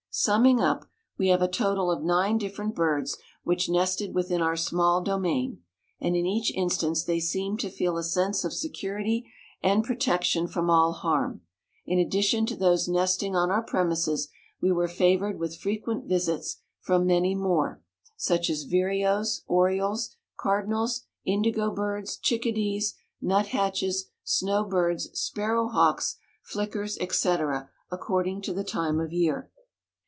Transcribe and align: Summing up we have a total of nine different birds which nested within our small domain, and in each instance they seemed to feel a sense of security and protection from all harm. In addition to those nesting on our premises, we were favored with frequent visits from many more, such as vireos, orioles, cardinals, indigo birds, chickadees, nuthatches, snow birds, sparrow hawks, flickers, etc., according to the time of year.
Summing 0.13 0.59
up 0.59 0.83
we 1.17 1.29
have 1.29 1.41
a 1.41 1.47
total 1.47 1.89
of 1.89 2.03
nine 2.03 2.37
different 2.37 2.75
birds 2.75 3.17
which 3.43 3.69
nested 3.69 4.13
within 4.13 4.41
our 4.41 4.57
small 4.57 4.99
domain, 5.01 5.61
and 6.01 6.17
in 6.17 6.25
each 6.25 6.51
instance 6.53 7.05
they 7.05 7.21
seemed 7.21 7.61
to 7.61 7.69
feel 7.69 7.95
a 7.97 8.03
sense 8.03 8.43
of 8.43 8.51
security 8.53 9.25
and 9.63 9.85
protection 9.85 10.47
from 10.49 10.69
all 10.69 10.91
harm. 10.91 11.43
In 11.85 11.97
addition 11.97 12.45
to 12.47 12.57
those 12.57 12.89
nesting 12.89 13.37
on 13.37 13.49
our 13.51 13.61
premises, 13.61 14.27
we 14.61 14.69
were 14.69 14.89
favored 14.89 15.39
with 15.39 15.55
frequent 15.55 16.07
visits 16.09 16.57
from 16.81 17.05
many 17.05 17.33
more, 17.33 17.81
such 18.17 18.49
as 18.49 18.63
vireos, 18.65 19.43
orioles, 19.47 20.17
cardinals, 20.35 21.05
indigo 21.23 21.71
birds, 21.73 22.17
chickadees, 22.17 22.95
nuthatches, 23.21 24.09
snow 24.25 24.65
birds, 24.65 25.07
sparrow 25.17 25.69
hawks, 25.69 26.17
flickers, 26.43 26.97
etc., 26.99 27.69
according 27.89 28.41
to 28.41 28.51
the 28.51 28.65
time 28.65 28.99
of 28.99 29.13
year. 29.13 29.49